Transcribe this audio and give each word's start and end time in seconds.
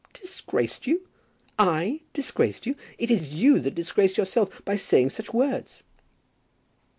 "Disgraced 0.15 0.87
you! 0.87 1.07
I 1.59 2.01
disgrace 2.11 2.65
you! 2.65 2.73
It 2.97 3.11
is 3.11 3.35
you 3.35 3.59
that 3.59 3.75
disgrace 3.75 4.17
yourself 4.17 4.65
by 4.65 4.75
saying 4.75 5.11
such 5.11 5.31
words." 5.31 5.83